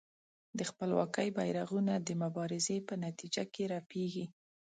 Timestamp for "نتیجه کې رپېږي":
3.05-4.25